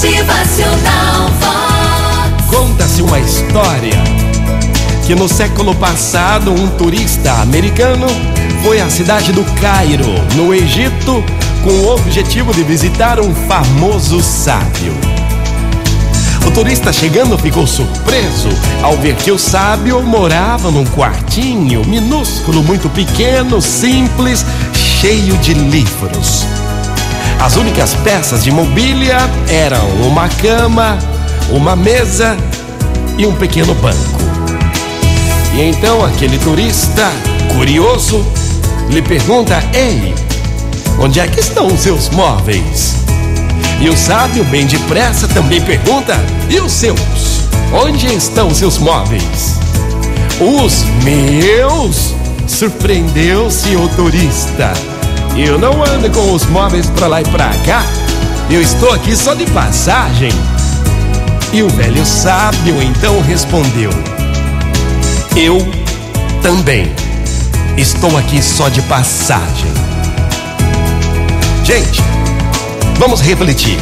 Motivacional 0.00 1.28
Vox. 1.40 2.46
Conta-se 2.48 3.02
uma 3.02 3.20
história 3.20 4.02
que 5.06 5.14
no 5.14 5.28
século 5.28 5.74
passado 5.74 6.50
um 6.50 6.68
turista 6.68 7.30
americano 7.34 8.06
foi 8.62 8.80
à 8.80 8.88
cidade 8.88 9.30
do 9.30 9.44
Cairo, 9.60 10.06
no 10.36 10.54
Egito, 10.54 11.22
com 11.62 11.70
o 11.70 11.94
objetivo 11.94 12.54
de 12.54 12.62
visitar 12.62 13.20
um 13.20 13.34
famoso 13.46 14.22
sábio. 14.22 14.94
O 16.46 16.50
turista 16.50 16.94
chegando 16.94 17.36
ficou 17.36 17.66
surpreso 17.66 18.48
ao 18.82 18.96
ver 18.96 19.16
que 19.16 19.30
o 19.30 19.38
sábio 19.38 20.02
morava 20.02 20.70
num 20.70 20.86
quartinho 20.86 21.84
minúsculo, 21.84 22.62
muito 22.62 22.88
pequeno, 22.88 23.60
simples, 23.60 24.46
cheio 24.72 25.36
de 25.36 25.52
livros. 25.52 26.46
As 27.40 27.56
únicas 27.56 27.94
peças 27.94 28.44
de 28.44 28.50
mobília 28.52 29.16
eram 29.48 29.88
uma 30.06 30.28
cama, 30.28 30.98
uma 31.50 31.74
mesa 31.74 32.36
e 33.16 33.26
um 33.26 33.34
pequeno 33.34 33.74
banco. 33.76 34.20
E 35.54 35.62
então 35.62 36.04
aquele 36.04 36.38
turista, 36.38 37.10
curioso, 37.56 38.22
lhe 38.90 39.00
pergunta: 39.00 39.58
Ei, 39.72 40.14
onde 40.98 41.18
é 41.18 41.26
que 41.26 41.40
estão 41.40 41.68
os 41.68 41.80
seus 41.80 42.10
móveis? 42.10 42.96
E 43.80 43.88
o 43.88 43.96
sábio, 43.96 44.44
bem 44.44 44.66
depressa, 44.66 45.26
também 45.26 45.62
pergunta: 45.62 46.14
E 46.50 46.60
os 46.60 46.70
seus? 46.70 47.48
Onde 47.72 48.06
estão 48.14 48.48
os 48.48 48.58
seus 48.58 48.76
móveis? 48.76 49.54
Os 50.38 50.84
meus? 51.02 52.14
Surpreendeu-se 52.46 53.76
o 53.76 53.88
turista. 53.88 54.74
Eu 55.36 55.58
não 55.58 55.82
ando 55.82 56.10
com 56.10 56.32
os 56.32 56.44
móveis 56.46 56.86
pra 56.90 57.06
lá 57.06 57.20
e 57.20 57.24
pra 57.24 57.50
cá. 57.64 57.82
Eu 58.50 58.60
estou 58.60 58.92
aqui 58.92 59.16
só 59.16 59.34
de 59.34 59.46
passagem. 59.46 60.32
E 61.52 61.62
o 61.62 61.68
velho 61.68 62.04
sábio 62.04 62.82
então 62.82 63.20
respondeu: 63.22 63.90
Eu 65.36 65.58
também 66.42 66.92
estou 67.76 68.16
aqui 68.16 68.42
só 68.42 68.68
de 68.68 68.82
passagem. 68.82 69.72
Gente, 71.64 72.02
vamos 72.98 73.20
refletir. 73.20 73.78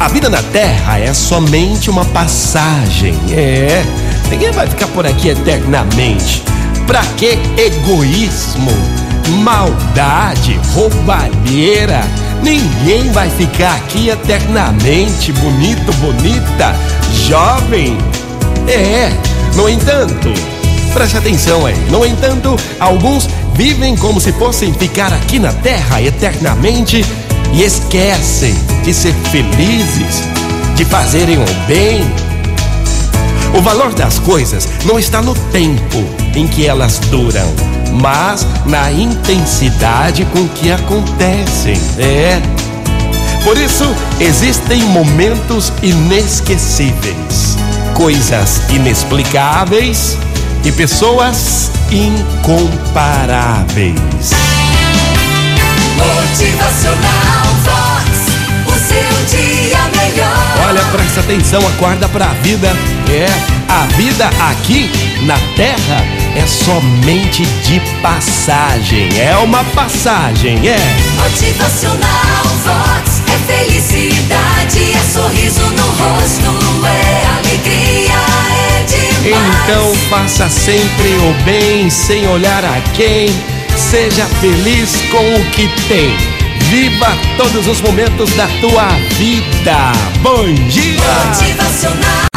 A 0.00 0.08
vida 0.08 0.28
na 0.30 0.42
Terra 0.42 0.98
é 0.98 1.12
somente 1.12 1.90
uma 1.90 2.04
passagem. 2.06 3.14
É, 3.30 3.84
ninguém 4.30 4.50
vai 4.50 4.66
ficar 4.66 4.86
por 4.88 5.06
aqui 5.06 5.28
eternamente. 5.28 6.42
Pra 6.86 7.02
que 7.16 7.38
egoísmo? 7.56 8.72
Maldade, 9.30 10.58
roubalheira. 10.74 12.02
Ninguém 12.42 13.10
vai 13.12 13.28
ficar 13.30 13.74
aqui 13.76 14.08
eternamente 14.08 15.32
bonito, 15.32 15.92
bonita, 15.94 16.74
jovem. 17.28 17.96
É, 18.68 19.10
no 19.56 19.68
entanto, 19.68 20.32
preste 20.92 21.16
atenção 21.16 21.66
aí. 21.66 21.76
No 21.90 22.04
entanto, 22.04 22.56
alguns 22.78 23.28
vivem 23.54 23.96
como 23.96 24.20
se 24.20 24.32
fossem 24.32 24.72
ficar 24.72 25.12
aqui 25.12 25.38
na 25.38 25.52
terra 25.52 26.00
eternamente 26.00 27.04
e 27.52 27.62
esquecem 27.62 28.54
de 28.84 28.94
ser 28.94 29.12
felizes, 29.30 30.22
de 30.76 30.84
fazerem 30.84 31.36
o 31.38 31.44
bem. 31.66 32.02
O 33.56 33.60
valor 33.60 33.92
das 33.94 34.18
coisas 34.18 34.68
não 34.84 34.98
está 34.98 35.20
no 35.20 35.34
tempo 35.34 36.04
em 36.34 36.46
que 36.46 36.66
elas 36.66 36.98
duram 37.10 37.70
mas 37.92 38.46
na 38.66 38.92
intensidade 38.92 40.24
com 40.26 40.46
que 40.48 40.70
acontecem. 40.70 41.76
É. 41.98 42.40
Por 43.44 43.58
isso, 43.58 43.92
existem 44.20 44.84
momentos 44.84 45.72
inesquecíveis, 45.82 47.56
coisas 47.94 48.62
inexplicáveis 48.70 50.16
e 50.64 50.70
pessoas 50.72 51.70
incomparáveis. 51.90 53.98
Motivacional 55.96 57.46
Vox, 57.64 58.08
o 58.66 58.72
seu 58.72 59.10
dia 59.26 59.80
melhor. 59.96 60.68
Olha, 60.68 60.84
presta 60.92 61.20
atenção, 61.20 61.66
acorda 61.66 62.06
pra 62.08 62.26
vida. 62.42 62.76
É, 63.12 63.26
a 63.68 63.86
vida 63.96 64.30
aqui 64.50 64.88
na 65.22 65.36
terra 65.56 66.04
é 66.36 66.46
somente 66.46 67.44
de 67.64 67.80
passagem. 68.00 69.08
É 69.18 69.36
uma 69.38 69.64
passagem, 69.64 70.68
é. 70.68 70.78
Motivacional 71.20 72.44
Vox 72.64 73.22
é 73.26 73.52
felicidade, 73.52 74.92
é 74.92 75.12
sorriso 75.12 75.60
no 75.60 75.86
rosto, 75.86 76.86
é 76.86 77.26
alegria, 77.38 78.14
é 78.78 78.84
demais. 78.84 79.64
Então 79.64 79.94
faça 80.08 80.48
sempre 80.48 81.08
o 81.08 81.44
bem 81.44 81.90
sem 81.90 82.28
olhar 82.28 82.64
a 82.64 82.80
quem. 82.94 83.28
Seja 83.76 84.24
feliz 84.40 85.02
com 85.10 85.34
o 85.34 85.44
que 85.50 85.68
tem. 85.88 86.16
Viva 86.68 87.08
todos 87.36 87.66
os 87.66 87.80
momentos 87.80 88.30
da 88.34 88.46
tua 88.60 88.86
vida. 89.18 89.90
Bom 90.22 90.52
dia! 90.68 91.00
Motivacional 91.26 92.29